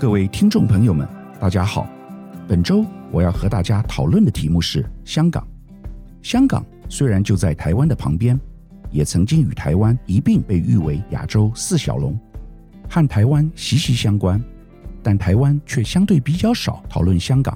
[0.00, 1.06] 各位听众朋友们，
[1.38, 1.86] 大家好。
[2.48, 5.46] 本周我要和大家讨论的题目是香港。
[6.22, 8.40] 香港虽然就在台湾的旁边，
[8.90, 12.18] 也曾经与台湾一并被誉为亚洲四小龙，
[12.88, 14.42] 和台湾息息相关，
[15.02, 17.54] 但台湾却相对比较少讨论香港。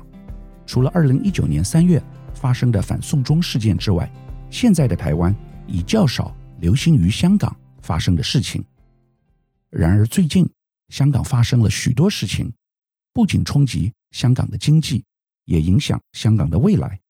[0.67, 2.03] 除了2019年3月
[2.35, 4.07] 发生的反送中事件之外，
[4.51, 5.35] 现在的台湾
[5.67, 8.63] 已较少流行于香港发生的事情。
[9.71, 10.47] 然而最近，
[10.89, 12.53] 香港发生了许多事情，
[13.13, 15.05] 不仅冲击香港的经济，
[15.45, 17.01] 也影响香港的未来。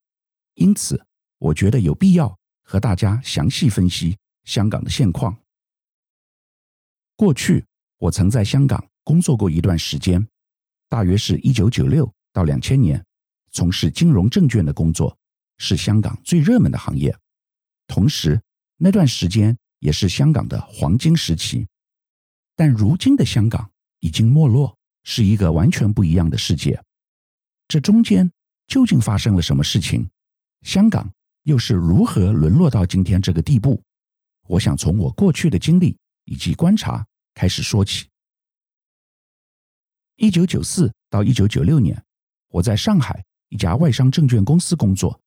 [0.55, 1.05] 因此，
[1.38, 5.37] 我觉得有必要和大家详细分析香港的现况。
[7.16, 7.65] 过去，
[7.98, 10.27] 我曾在香港工作过一段时间，
[10.88, 13.04] 大约是一九九六到两千年，
[13.51, 15.16] 从事金融证券的工作，
[15.59, 17.16] 是香港最热门的行业。
[17.87, 18.41] 同时，
[18.77, 21.66] 那段时间也是香港的黄金时期。
[22.57, 26.80] 但如今的香港已经没落，是一个完全不一样的世界。
[27.66, 28.30] 这中间
[28.66, 30.09] 究竟发生了什么事情？
[30.63, 33.83] 香港又是如何沦落到今天这个地步？
[34.46, 38.09] 我想从我过去的经历以及观察开始说起。
[40.16, 42.02] 一九九四到一九九六年，
[42.51, 45.21] 我在上海一家外商证券公司工作。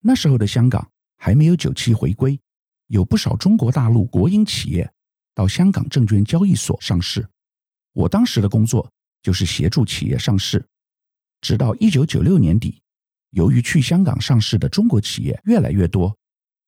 [0.00, 2.40] 那时候的香港还没有九七回归，
[2.88, 4.92] 有不少中国大陆国营企业。
[5.38, 7.24] 到香港证券交易所上市，
[7.92, 8.90] 我当时的工作
[9.22, 10.66] 就是协助企业上市。
[11.40, 12.82] 直到一九九六年底，
[13.30, 16.12] 由于去香港上市的中国企业越来越多，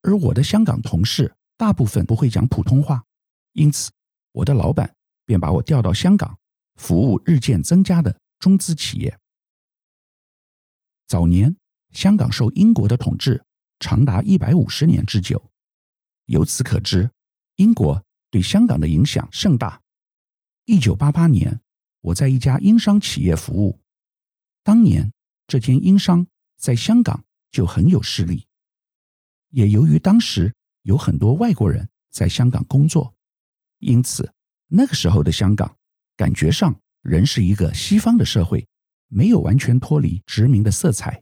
[0.03, 3.03] 而我的香港同事大部分不会讲普通话，
[3.55, 3.91] 因此
[4.31, 4.95] 我的老板
[5.27, 6.39] 便把我调到香港，
[6.77, 9.19] 服务日渐增加的中资企业。
[11.09, 11.57] 早年
[11.91, 13.45] 香港受英国的统治
[13.81, 15.51] 长达一百五十年之久，
[16.27, 17.11] 由此可知，
[17.57, 18.01] 英国。
[18.31, 19.83] 对香港的影响甚大。
[20.65, 21.61] 一九八八年，
[22.01, 23.81] 我在一家英商企业服务。
[24.63, 25.13] 当年，
[25.47, 26.27] 这间英商
[26.57, 28.47] 在香港就很有势力。
[29.51, 33.13] 也由于当时有很多外国人在香港工作，
[33.79, 34.33] 因此
[34.69, 35.77] 那个时候的香港
[36.17, 38.65] 感觉上仍是一个西方的社会，
[39.09, 41.21] 没有完全脱离殖民的色彩。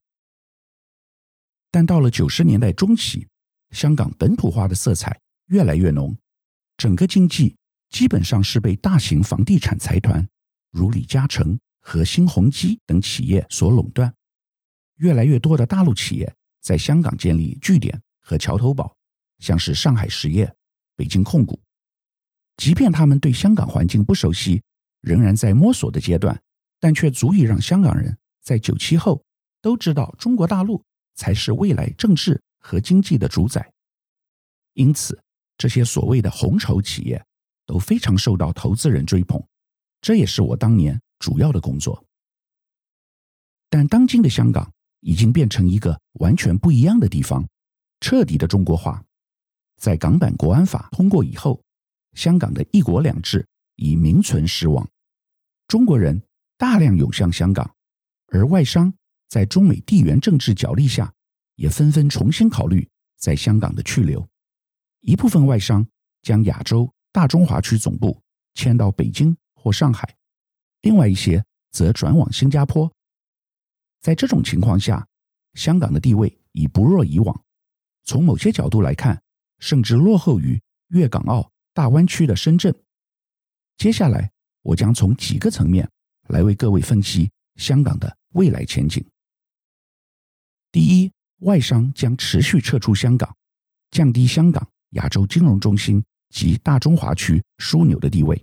[1.71, 3.27] 但到了九十年代中期，
[3.71, 6.15] 香港本土化的色彩越来越浓。
[6.79, 7.57] 整个经济
[7.89, 10.27] 基本上是被大型房地产财团，
[10.71, 14.15] 如李嘉诚和新鸿基等企业所垄断。
[14.99, 18.97] 越来越多的大陆企业在香港建立据点和桥头堡，
[19.41, 20.55] 像是上海实业、
[20.95, 21.61] 北京控股。
[22.57, 24.63] 即便他们对香港环境不熟悉，
[25.01, 26.41] 仍然在摸索的阶段，
[26.79, 29.25] 但却足以让香港人在九七后
[29.61, 30.85] 都知道中国大陆
[31.17, 33.73] 才是未来政治和经济的主宰。
[34.75, 35.21] 因此。
[35.59, 37.23] 这些所谓的红筹企业
[37.67, 39.45] 都非常受到投资人追捧，
[40.01, 42.03] 这也是我当年主要的工作。
[43.69, 47.47] 但当今的香港已经变成一个完全不一样的地方，
[48.01, 49.05] 彻底的中国化。
[49.77, 51.61] 在港版国安法通过以后，
[52.15, 54.89] 香港的一国两制已名存实亡，
[55.67, 56.23] 中国人
[56.57, 57.75] 大量涌向香港，
[58.29, 58.93] 而外商
[59.29, 61.13] 在中美地缘政治角力下，
[61.57, 64.27] 也纷纷重新考虑在香港的去留。
[65.01, 65.87] 一部分外商
[66.23, 68.21] 将亚洲大中华区总部
[68.55, 70.17] 迁到北京或上海，
[70.83, 72.93] 另外一些则转往新加坡。
[74.01, 75.07] 在这种情况下，
[75.55, 77.45] 香港的地位已不若以往。
[78.05, 79.21] 从某些角度来看，
[79.59, 82.75] 甚至落后于粤港澳大湾区的深圳。
[83.77, 84.31] 接下来，
[84.63, 85.89] 我将从几个层面
[86.29, 89.05] 来为各位分析香港的未来前景。
[90.73, 93.37] 第一，外商将持续撤出香港，
[93.91, 94.69] 降低香港。
[94.91, 98.43] 亚洲金融中心及大中华区枢纽的地位。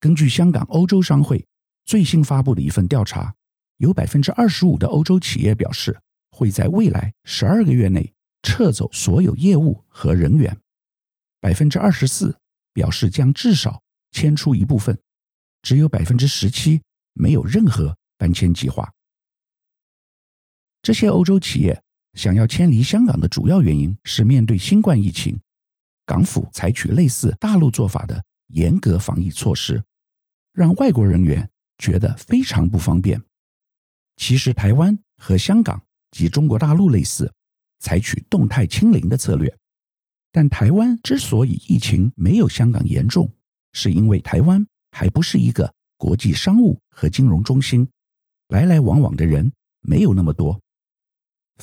[0.00, 1.46] 根据香港欧洲商会
[1.84, 3.34] 最新发布的一份调查，
[3.76, 5.98] 有百分之二十五的欧洲企业表示
[6.30, 10.58] 会在未来十二个月内撤走所有业务和人员，
[11.40, 12.36] 百分之二十四
[12.72, 14.98] 表示将至少迁出一部分，
[15.62, 18.92] 只有百分之十七没有任何搬迁计划。
[20.82, 21.83] 这些欧洲企业。
[22.14, 25.38] 想要迁离香港的主要原因是面对新冠疫情，
[26.06, 29.82] 港府采取类似大陆做法的严格防疫措施，
[30.52, 33.20] 让外国人员觉得非常不方便。
[34.16, 35.82] 其实台湾和香港
[36.12, 37.32] 及中国大陆类似，
[37.80, 39.52] 采取动态清零的策略，
[40.30, 43.28] 但台湾之所以疫情没有香港严重，
[43.72, 47.88] 是因为台湾还不是一个国际商务和金融中心，
[48.48, 50.60] 来来往往的人没有那么多。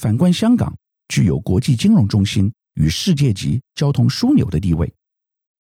[0.02, 0.76] 反观香港，
[1.10, 4.92] 具有国际金融中心与世界级交通枢纽的地位，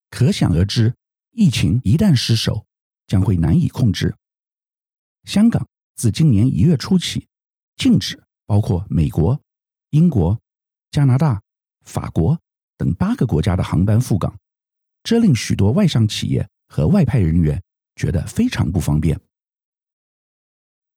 [0.10, 0.92] 可想而知，
[1.34, 2.66] 疫情一旦失守，
[3.06, 4.16] 将会难以控制，
[5.26, 7.28] 香港自今年一月初起，
[7.78, 9.40] 禁止包括美国、
[9.92, 10.36] 英国、
[10.90, 11.40] 加拿大、
[11.86, 12.36] 法国
[12.78, 14.36] 等八个国家的航班赴港，
[15.04, 17.62] 这令许多外商企业和外派人员
[17.96, 19.22] 觉得非常不方便。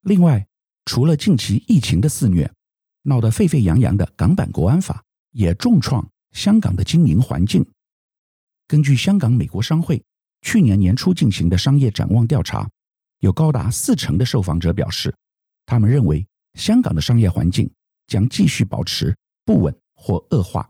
[0.00, 0.46] 另外，
[0.86, 2.50] 除了近期疫情的肆虐，
[3.04, 7.64] 闹得沸沸扬扬的港版国安法也重创香港的经营环境。
[8.66, 10.02] 根据香港美国商会
[10.42, 12.68] 去年年初进行的商业展望调查，
[13.20, 15.14] 有高达四成的受访者表示，
[15.64, 17.70] 他们认为香港的商业环境
[18.06, 20.68] 将继续保持不稳或恶化。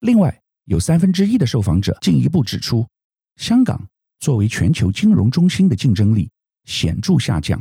[0.00, 2.86] 另外，有三分之一的受访者进一步指出，
[3.36, 3.88] 香港
[4.20, 6.30] 作为全球金融中心的竞争力
[6.64, 7.60] 显著下降。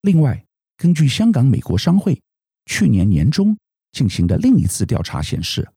[0.00, 0.44] 另外，
[0.76, 2.20] 根据香港美国商会
[2.66, 3.56] 去年年中
[3.92, 5.68] 进行的另一次调查显示，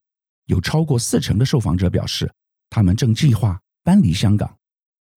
[0.46, 2.30] 有超过四成的受访者表示，
[2.68, 4.58] 他们正计划搬离香港，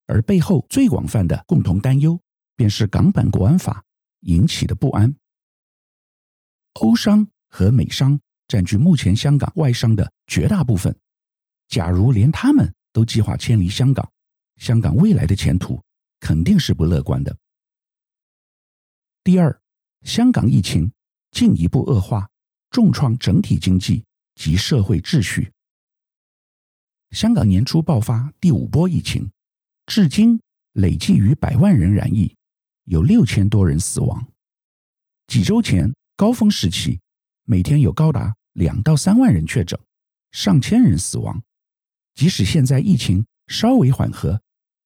[0.08, 2.20] 而背后最广泛的共同担忧，
[2.56, 3.84] 便是港版国安法
[4.22, 5.16] 引起的不安。
[6.76, 10.96] 欧商和美商占据目前香港外商的绝大部分，
[11.68, 14.12] 假如连他们都计划迁离香港，
[14.58, 15.82] 香港未来的前途
[16.20, 17.36] 肯定是不乐观的。
[19.24, 19.62] 第二，
[20.04, 20.92] 香港疫情
[21.34, 22.30] 进一步恶化，
[22.70, 24.06] 重创整体经济。
[24.36, 25.52] 及社会秩序。
[27.12, 29.32] 香港年初爆发第五波疫情，
[29.86, 30.42] 至今
[30.72, 32.36] 累计逾百万人染疫，
[32.86, 34.28] 有六千多人死亡。
[35.28, 37.00] 几周前高峰时期，
[37.44, 39.80] 每天有高达两到三万人确诊，
[40.32, 41.44] 上千人死亡。
[42.16, 44.42] 即使现在疫情稍微缓和，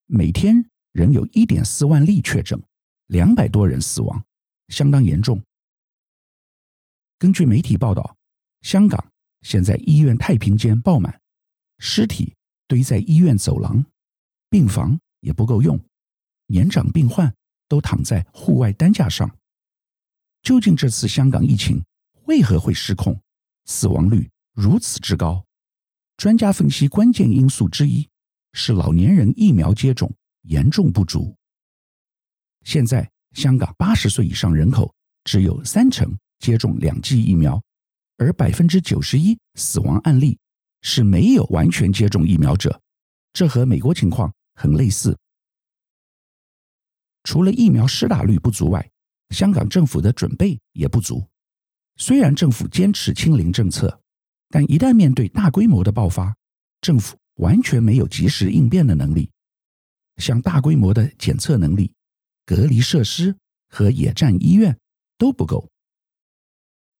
[0.07, 2.61] 每天仍有一点四万例确诊，
[3.07, 4.25] 两百多人死亡，
[4.67, 5.41] 相当严重。
[7.19, 8.15] 根据媒体报道，
[8.61, 9.11] 香港。
[9.43, 11.21] 现在医院太平间爆满，
[11.77, 12.35] 尸体
[12.67, 13.85] 堆在医院走廊，
[14.49, 15.79] 病房也不够用，
[16.47, 17.33] 年长病患
[17.69, 19.29] 都躺在户外担架上。
[20.41, 21.81] 究竟这次香港疫情
[22.25, 23.17] 为何会失控，
[23.65, 25.45] 死亡率如此之高？
[26.17, 28.09] 专家分析，关键因素之一
[28.53, 30.11] 是老年人疫苗接种
[30.41, 31.33] 严重不足。
[32.63, 34.93] 现在香港八十岁以上人口
[35.23, 37.61] 只有三成接种两剂疫苗。
[38.17, 40.39] 而百分之九十一死亡案例
[40.81, 42.81] 是没有完全接种疫苗者，
[43.31, 45.15] 这和美国情况很类似。
[47.23, 48.89] 除了疫苗施打率不足外，
[49.29, 51.23] 香港政府的准备也不足。
[51.97, 54.01] 虽然政府坚持清零政策，
[54.49, 56.35] 但一旦面对大规模的爆发，
[56.81, 59.29] 政府完全没有及时应变的能力，
[60.17, 61.93] 像大规模的检测能力、
[62.45, 63.35] 隔离设施
[63.69, 64.75] 和野战医院
[65.19, 65.69] 都不够。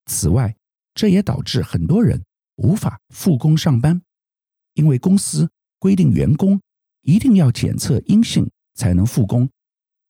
[0.08, 0.56] 此外，
[0.94, 2.24] 这也导致很多人
[2.56, 4.02] 无法复工上班，
[4.74, 6.60] 因为公司规定员工
[7.02, 9.48] 一定要检测阴性才能复工，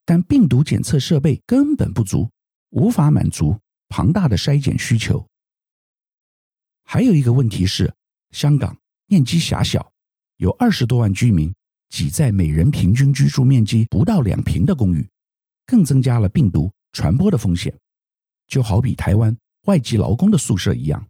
[0.05, 2.29] 但病毒检测设备根本不足，
[2.69, 3.59] 无法满足
[3.89, 5.27] 庞大的筛检需求。
[6.83, 7.93] 还有一个问题是，
[8.31, 8.77] 香港
[9.07, 9.91] 面积狭小，
[10.37, 11.53] 有二十多万居民
[11.89, 15.05] 挤在每人平均居住面积不到两平的公寓，
[15.65, 17.77] 更增加了病毒传播的风险。
[18.47, 19.35] 就好比台湾。
[19.67, 21.05] 外籍劳工的宿舍一样，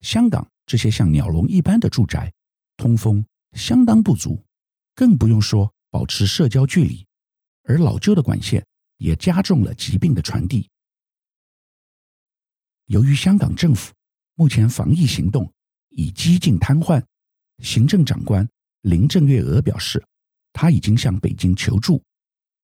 [0.00, 2.32] 香港这些像鸟笼一般的住宅，
[2.76, 4.44] 通风相当不足，
[4.94, 7.04] 更不用说保持社交距离，
[7.64, 8.64] 而老旧的管线
[8.98, 10.70] 也加重了疾病的传递。
[12.86, 13.92] 由于香港政府
[14.36, 15.52] 目前防疫行动
[15.88, 17.04] 已几近瘫痪，
[17.58, 18.48] 行政长官
[18.82, 20.00] 林郑月娥表示，
[20.52, 22.00] 她已经向北京求助，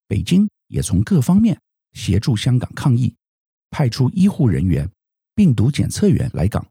[0.07, 1.59] 北京也从各方面
[1.91, 3.13] 协助香港抗疫，
[3.69, 4.89] 派出医护人员。
[5.37, 6.67] 病毒检测员来港，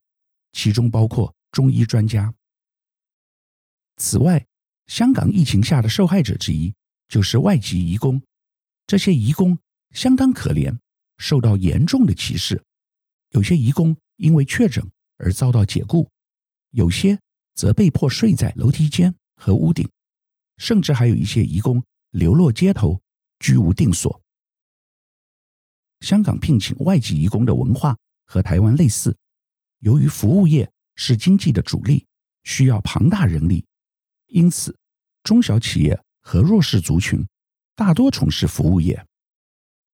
[0.51, 2.35] 其中包括中医专家。
[3.97, 4.45] 此外，
[4.89, 6.75] 香港疫情下的受害者之一
[7.07, 8.21] 就是外籍移工。
[8.85, 9.57] 这些移工
[9.93, 10.77] 相当可怜，
[11.17, 12.61] 受到严重的歧视。
[13.31, 14.85] 有些移工因为确诊
[15.19, 16.11] 而遭到解雇，
[16.71, 17.17] 有些
[17.55, 19.89] 则被迫睡在楼梯间和屋顶，
[20.57, 21.81] 甚至还有一些移工
[22.11, 23.01] 流落街头，
[23.39, 24.21] 居无定所。
[26.01, 27.97] 香港聘请外籍移工的文化。
[28.27, 29.17] 和台湾类似，
[29.79, 32.05] 由于服务业是经济的主力，
[32.43, 33.65] 需要庞大人力，
[34.27, 34.77] 因此
[35.23, 37.27] 中小企业和弱势族群
[37.75, 39.07] 大多从事服务业。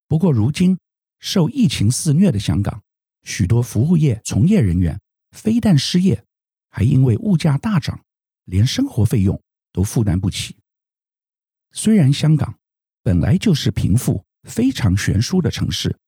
[0.08, 0.78] 不过，如今
[1.20, 2.82] 受疫情肆虐的香港，
[3.22, 6.24] 许多服务业从业人员非但失业，
[6.70, 8.02] 还因为物价大涨，
[8.46, 9.40] 连生活费用
[9.72, 10.56] 都负担不起。
[11.72, 12.58] 虽然香港
[13.02, 15.98] 本来就是贫富非常悬殊的城市。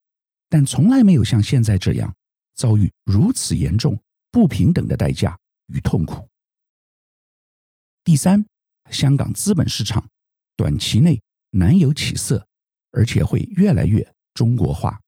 [0.54, 2.14] 但从来没有像现在这样
[2.54, 6.28] 遭遇如此严重不平等的代价与痛苦。
[8.04, 8.46] 第三，
[8.88, 10.08] 香港资本市场
[10.54, 11.20] 短期内
[11.50, 12.46] 难有起色，
[12.92, 15.00] 而且会越来越中国化。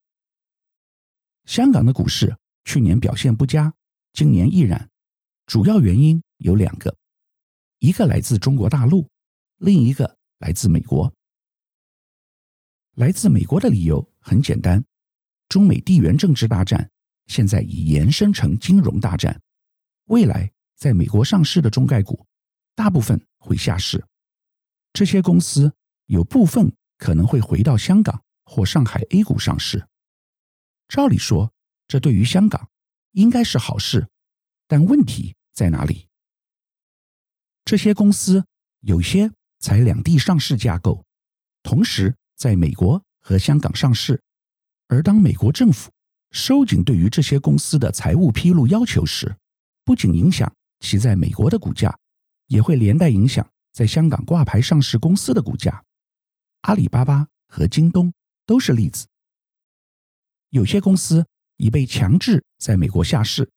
[1.45, 3.73] 香港的股市去年表现不佳，
[4.15, 4.91] 今年亦然，
[5.47, 6.97] 主要原因有两个，
[7.79, 9.09] 一个来自中国大陆，
[9.59, 11.15] 另一个来自美国。
[12.95, 14.85] 来自美国的理由很简单，
[15.49, 16.91] 中美地缘政治大战
[17.26, 19.41] 现在已延伸成金融大战，
[20.07, 22.26] 未来在美国上市的中概股
[22.75, 24.05] 大部分会下市，
[24.93, 25.73] 这些公司
[26.07, 29.87] 有部分可能会回到香港或上海 A 股上市。
[30.88, 31.53] 照理说，
[31.88, 32.69] 这对于香港
[33.12, 34.09] 应该是好事，
[34.69, 36.09] 但问题在哪里？
[37.65, 38.45] 这些公司
[38.81, 41.05] 有些采两地上市架构，
[41.62, 44.23] 同时在美国和香港上市，
[44.88, 45.90] 而当美国政府
[46.31, 49.37] 收紧对于这些公司的财务披露要求时，
[49.85, 51.97] 不仅影响其在美国的股价，
[52.47, 55.85] 也会连带影响在香港挂牌上市公司的股价。
[56.62, 58.12] 阿里巴巴和京东
[58.45, 59.07] 都是例子。
[60.50, 61.26] 有些公司
[61.57, 63.50] 已被强制在美国下市，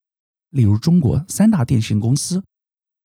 [0.50, 2.44] 例如中国三大电信公司。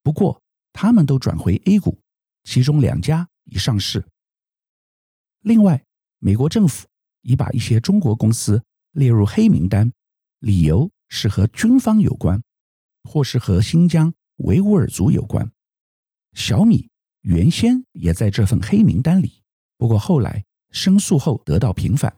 [0.02, 0.40] 不过，
[0.73, 1.99] 他们都转回 A 股，
[2.45, 4.04] 其中两家已上市。
[5.40, 5.85] 另外，
[6.19, 6.87] 美国政府
[7.25, 8.62] 已把一些中国公司
[8.93, 9.93] 列入黑名单，
[10.38, 12.40] 理由是和军方有关，
[13.02, 15.50] 或是和新疆维吾尔族有关。
[16.35, 16.88] 小米
[17.23, 19.43] 原先也在这份黑名单里，
[19.76, 22.14] 不过后来申诉后得到平反。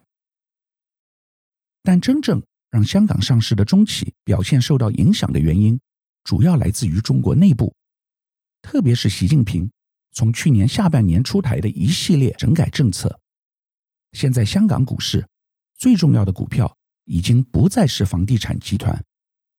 [1.82, 5.78] 但真正让香港上市的中企表现受到影响的原因，
[6.24, 7.72] 主要来自于中国内部，
[8.60, 9.70] 特别是习近平
[10.12, 13.20] 从去年下半年出台的一系列整改政策。
[14.16, 15.28] 现在香港股市
[15.74, 19.04] 最重要的股票已经不再是房地产集团，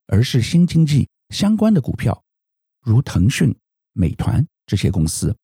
[0.08, 2.24] 而是新经济相关的股票，
[2.82, 3.56] 如腾讯、
[3.94, 5.38] 美团这些公司。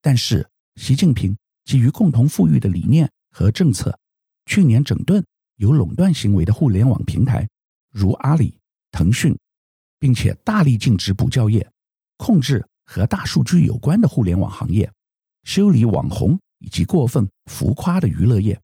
[0.00, 1.36] 但是，习近平
[1.66, 3.98] 基于共同富裕的理念和政策，
[4.46, 5.22] 去年整顿。
[5.56, 7.46] 有垄断行为的互联网平台，
[7.90, 8.58] 如阿里、
[8.90, 9.38] 腾讯，
[9.98, 11.70] 并且大力禁止补教业，
[12.16, 14.90] 控制和大数据有关的互联网行业，
[15.44, 18.58] 修理网红以及过分浮夸的娱乐业。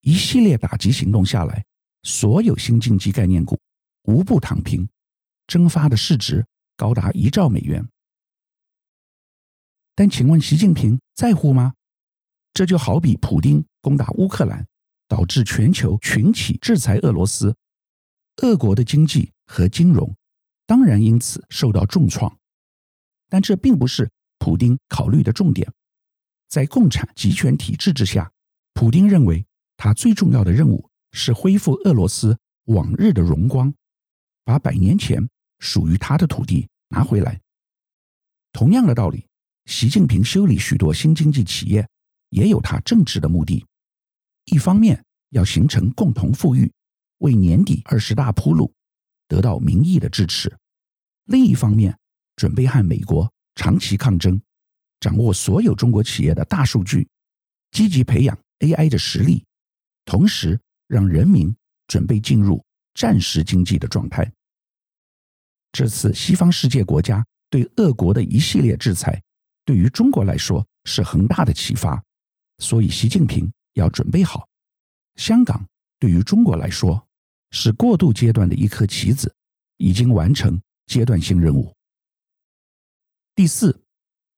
[0.00, 1.64] 一系列打击行动下来，
[2.02, 3.56] 所有新经济概念股
[4.04, 4.88] 无不躺平，
[5.46, 6.44] 蒸发的市值
[6.76, 7.86] 高达一兆美元。
[9.94, 11.74] 但请问习近平在乎吗？
[12.52, 14.66] 这就好比普丁攻打乌克兰。
[15.10, 17.56] 导致全球群起制裁俄罗斯，
[18.42, 20.14] 俄国的经济和金融
[20.66, 22.38] 当然因此受到重创。
[23.28, 24.08] 但这并不是
[24.38, 25.68] 普丁考虑的重点。
[26.50, 28.30] 在共产集权体制之下，
[28.74, 33.72] 普丁认为他最重要的任务是恢复俄罗斯往日的荣光，
[34.44, 35.26] 把百年前
[35.60, 37.40] 属于他的土地拿回来。
[38.52, 39.24] 同样的道理，
[39.66, 41.88] 习近平修理许多新经济企业，
[42.30, 43.64] 也有他政治的目的。
[44.46, 46.68] 一方面要形成共同富裕，
[47.18, 48.72] 为年底二十大铺路，
[49.28, 50.50] 得到民意的支持；
[51.26, 51.96] 另一方面，
[52.34, 54.42] 准备和美国长期抗争，
[55.00, 57.08] 掌握所有中国企业的大数据，
[57.72, 59.44] 积极培养 AI 的实力，
[60.04, 61.54] 同时让人民
[61.88, 62.64] 准备进入
[62.94, 64.30] 战时经济的状态。
[65.72, 69.20] 这次西方世界国家对俄国的一系列制裁，
[69.64, 72.00] 对于中国来说是很大的启发，
[72.58, 73.50] 所以习近平。
[73.74, 74.48] 要准备好，
[75.14, 75.64] 香港
[76.00, 77.06] 对于中国来说
[77.52, 79.32] 是过渡阶段的一颗棋子，
[79.76, 81.72] 已经完成阶段性任务。
[83.36, 83.80] 第四，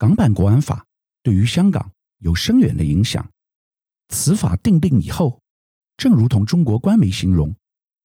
[0.02, 0.85] 港版国安法
[1.23, 3.30] 对于香港有深远的影响。
[4.09, 5.40] 此法定定以后，
[5.97, 7.54] 正如同中国官媒形容，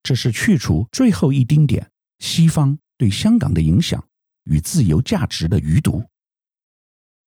[0.03, 1.89] 这是去除最后一丁点
[2.19, 4.07] 西方对香港的影响
[4.43, 6.05] 与自由价值的余毒。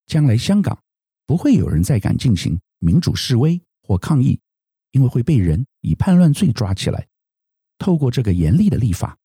[0.05, 0.81] 将来香港
[1.25, 3.61] 不会有人再敢进行民主示威。
[3.83, 4.39] 或抗议，
[4.91, 7.09] 因为会被人以叛乱罪抓起来。
[7.77, 9.17] 透过这个严厉的立法，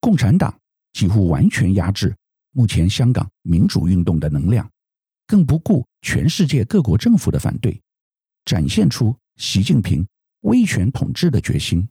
[0.00, 0.58] 共产党
[0.94, 2.16] 几乎完全压制
[2.52, 4.70] 目前香港民主运动的能量，
[5.28, 7.78] 更不顾全世界各国政府的反对，
[8.46, 10.04] 展现出习近平
[10.40, 11.86] 威权统治的决心。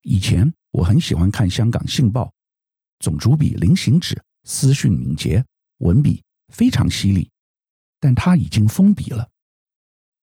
[0.00, 2.24] 以前我很喜欢看香港《信报》，
[3.00, 5.44] 总主笔林行止思绪敏捷，
[5.80, 7.30] 文笔非常犀利，
[8.00, 9.28] 但他已经封笔了。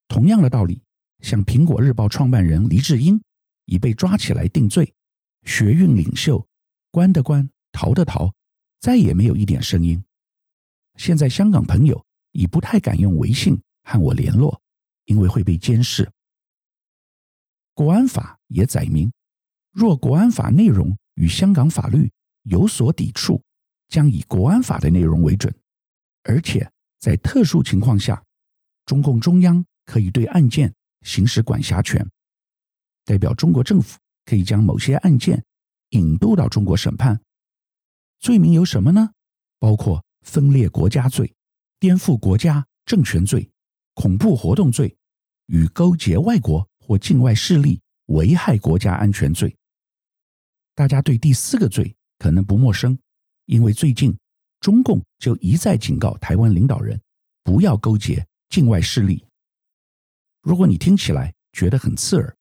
[0.07, 0.81] 同样的道理，
[1.21, 3.21] 像《苹果日报》创办人黎智英
[3.65, 4.91] 已被抓起来定罪，
[5.43, 6.43] 学运领袖
[6.89, 8.33] 关的关，逃的逃，
[8.79, 10.03] 再也没有一点声音。
[10.97, 14.61] 现在香港朋友已不太敢用微信和我联络，
[15.05, 16.11] 因为会被监视。
[17.73, 19.09] 国安法也载明，
[19.71, 22.11] 若国安法内容与香港法律
[22.43, 23.41] 有所抵触，
[23.87, 25.55] 将以国安法的内容为准，
[26.23, 28.21] 而且在特殊情况下，
[28.85, 29.63] 中共中央。
[29.89, 32.05] 可以对案件行使管辖权，
[33.05, 35.41] 代表中国政府可以将某些案件
[35.91, 37.21] 引渡到中国审判。
[38.19, 39.11] 罪名有什么呢？
[39.59, 41.33] 包括分裂国家罪、
[41.79, 43.49] 颠覆国家政权罪、
[43.93, 44.93] 恐怖活动罪
[45.45, 49.55] 与勾结外国或境外势力危害国家安全罪。
[50.75, 52.99] 大家对第四个罪可能不陌生，
[53.45, 54.15] 因为最近
[54.59, 57.01] 中共就一再警告台湾领导人
[57.43, 59.25] 不要勾结境外势力。
[60.41, 62.35] 如果你听起来觉得很刺耳，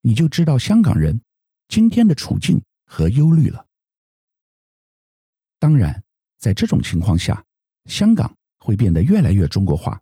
[0.00, 1.20] 你就知道香港人
[1.66, 3.66] 今天的处境和忧虑了。
[5.58, 6.04] 当然，
[6.46, 7.44] 在这种情况下，
[7.86, 10.00] 香港会变得越来越中国化，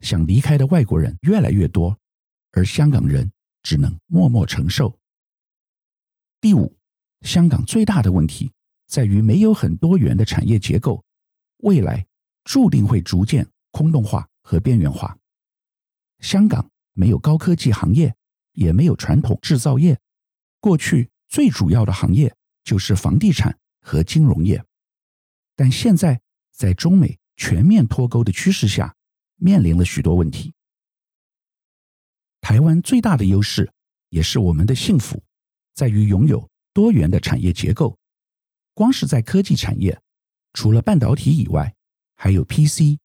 [0.00, 1.94] 想离开的外国人越来越多，
[2.52, 3.30] 而香港人
[3.62, 4.98] 只能默默承受。
[6.40, 6.74] 第五，
[7.20, 8.50] 香港最大的问题
[8.86, 11.04] 在于没有很多元的产业结构，
[11.58, 12.06] 未来
[12.44, 15.14] 注定会逐渐空洞化和边缘化。
[16.20, 18.16] 香港没有高科技行业，
[18.52, 20.00] 也没有传统制造业，
[20.58, 22.34] 过去最主要的行业
[22.64, 24.64] 就是房地产和金融业。
[25.54, 28.96] 但现在，在中美全面脱钩的趋势下，
[29.36, 30.54] 面临了许多问题。
[32.40, 33.72] 台湾最大的优势，
[34.08, 35.22] 也是我们的幸福，
[35.74, 37.98] 在于拥有多元的产业结构。
[38.74, 40.00] 光是在科技产业，
[40.54, 41.74] 除了半导体以外，
[42.16, 42.98] 还有 PC、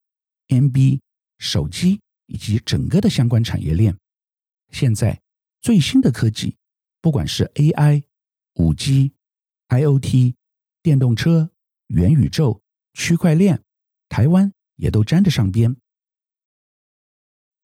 [0.48, 1.01] NB、
[1.38, 3.98] 手机以及整个的相关产业链。
[4.72, 5.22] 现在
[5.62, 6.56] 最新的科技，
[7.01, 8.04] 不管是 AI、
[8.54, 9.12] 5G、
[9.68, 10.36] IoT、
[10.82, 11.51] 电动车。
[11.88, 12.62] 元宇宙、
[12.94, 13.63] 区块链，
[14.10, 15.75] 台湾也都沾得上边。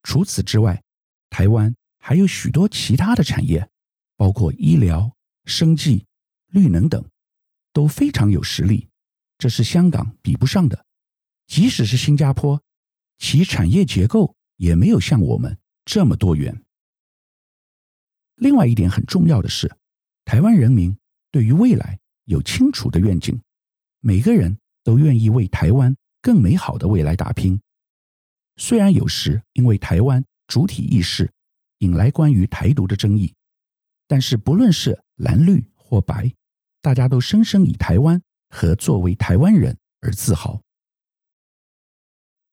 [0.03, 0.83] 除此之外，
[1.29, 3.69] 台湾还有许多其他的产业，
[4.15, 5.15] 包括医疗、
[5.45, 6.05] 生技、
[6.47, 7.03] 绿能等，
[7.71, 8.89] 都非常有实力。
[9.37, 10.85] 这是香港比不上的。
[11.47, 12.61] 即使是新加坡，
[13.17, 16.63] 其产业结构也没有像我们这么多元。
[18.35, 19.73] 另外一点很重要的是，
[20.25, 20.97] 台湾人民
[21.31, 23.41] 对于未来有清楚的愿景。
[24.05, 27.57] 每个人都愿意为台湾更美好的未来打拼，
[28.57, 31.31] 虽然有时因为台湾主体意识
[31.77, 33.33] 引来关于台独的争议，
[34.05, 36.29] 但是不论是蓝绿或白，
[36.81, 40.61] 大家都深深以台湾和作为台湾人而自豪。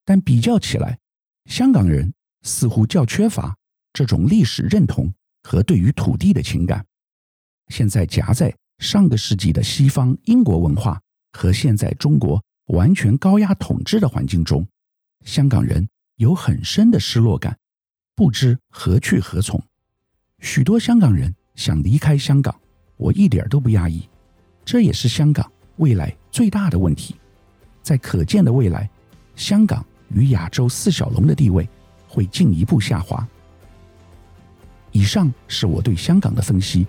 [0.05, 0.97] 但比较起来，
[1.47, 3.57] 香港人似乎较缺乏
[3.91, 6.85] 这种历史认同和对于土地的情感。
[7.67, 11.01] 现在夹在上个世纪的西方英国文化。
[11.31, 14.65] 和现在中国完全高压统治的环境中，
[15.25, 17.57] 香港人有很深的失落感，
[18.15, 19.61] 不知何去何从。
[20.39, 22.55] 许多香港人想离开香港，
[22.97, 24.07] 我一点都不压抑。
[24.63, 27.15] 这也是香港未来最大的问题。
[27.81, 28.89] 在可见的未来，
[29.35, 31.67] 香港与亚洲四小龙的地位
[32.07, 33.27] 会进一步下滑。
[34.91, 36.85] 以上是我对香港的分析，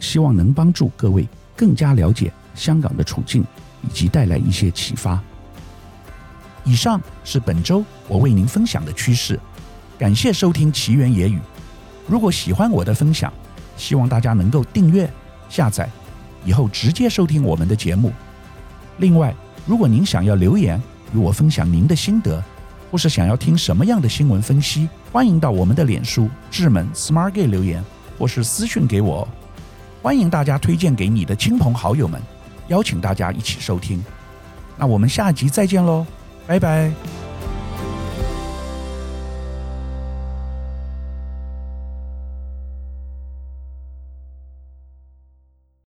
[0.00, 3.44] 希望能帮助各位更加了解香港的处境。
[3.86, 5.20] 以及带来一些启发。
[6.64, 9.38] 以上是本周我为您分享的趋势，
[9.98, 11.38] 感谢收听奇缘野语。
[12.08, 13.32] 如果喜欢我的分享，
[13.76, 15.08] 希望大家能够订阅、
[15.48, 15.88] 下载，
[16.44, 18.12] 以后直接收听我们的节目。
[18.98, 20.80] 另外，如果您想要留言
[21.12, 22.42] 与我分享您的心得，
[22.90, 27.84] 或是想要听什么样的新闻分析，欢迎到我们的脸书智门 Smart Gay 留言，
[28.18, 29.26] 或是私讯给我。
[30.02, 32.20] 欢迎大家推荐给你的亲朋好友们。
[32.68, 34.04] 邀请大家一起收听，
[34.76, 36.06] 那我们下集再见喽，
[36.46, 37.25] 拜拜。